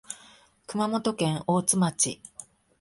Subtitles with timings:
[0.65, 2.19] 熊本県大津町